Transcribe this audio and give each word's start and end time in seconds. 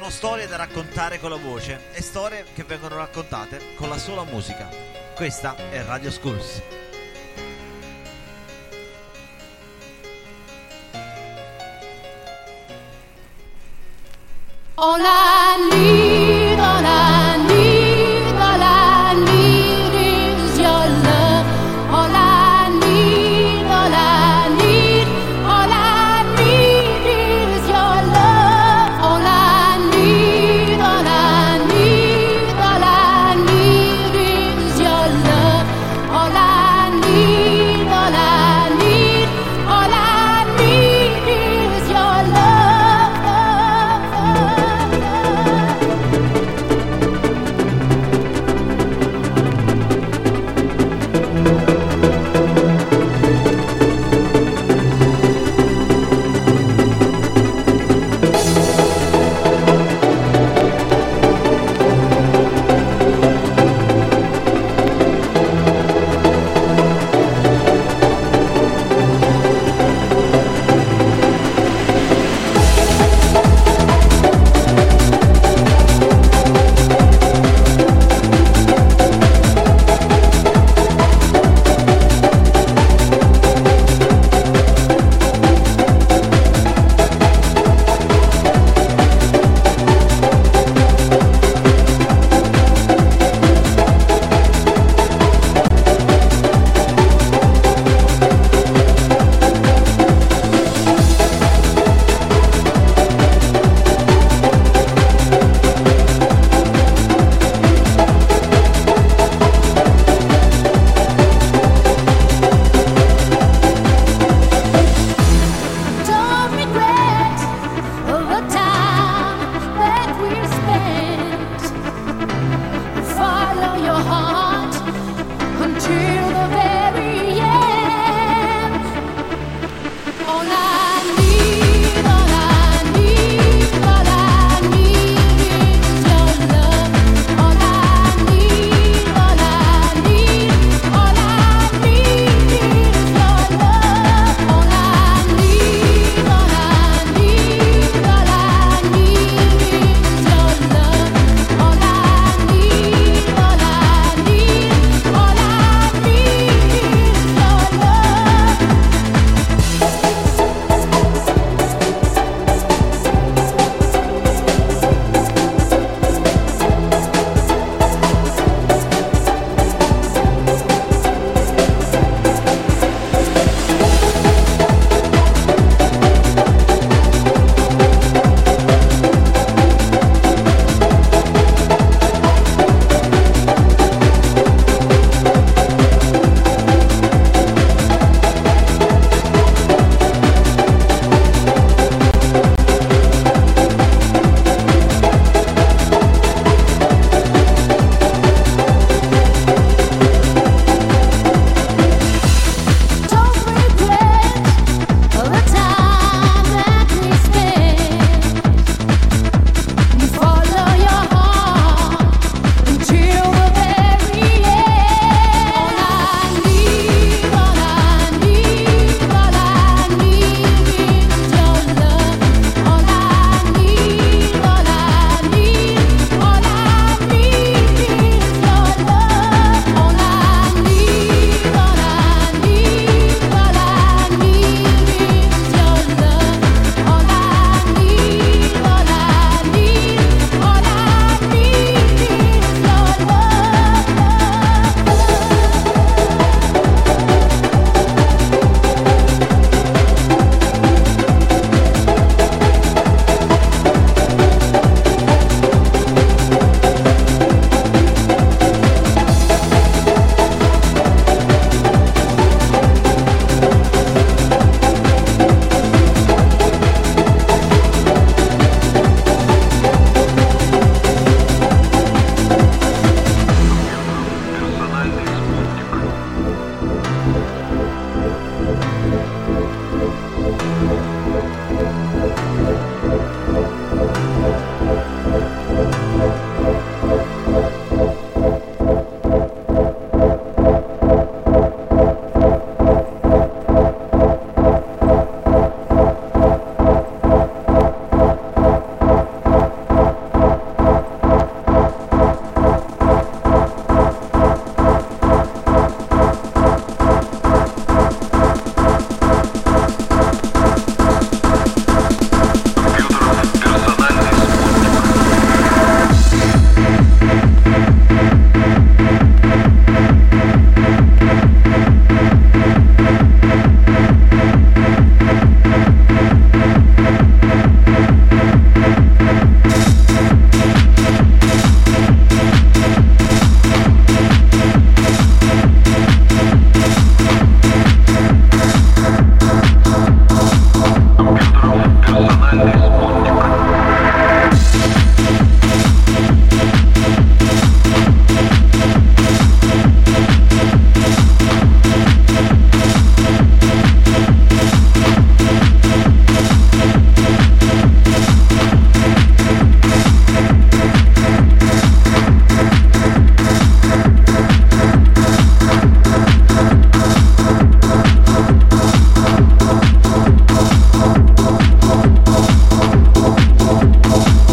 Sono 0.00 0.12
storie 0.12 0.46
da 0.46 0.56
raccontare 0.56 1.20
con 1.20 1.28
la 1.28 1.36
voce 1.36 1.88
e 1.92 2.00
storie 2.00 2.46
che 2.54 2.64
vengono 2.64 2.96
raccontate 2.96 3.74
con 3.74 3.90
la 3.90 3.98
sola 3.98 4.24
musica. 4.24 4.66
Questa 5.14 5.54
è 5.68 5.82
Radio 5.84 6.10
Schools. 6.10 6.62
All 14.76 15.02
I 15.02 15.68
need, 15.68 16.58
all 16.58 17.69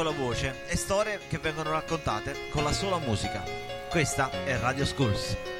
Con 0.00 0.10
la 0.10 0.18
voce 0.18 0.62
e 0.66 0.76
storie 0.78 1.20
che 1.28 1.36
vengono 1.36 1.72
raccontate 1.72 2.48
con 2.48 2.64
la 2.64 2.72
sola 2.72 2.96
musica. 2.96 3.42
Questa 3.90 4.30
è 4.46 4.56
Radio 4.58 4.86
Schools. 4.86 5.59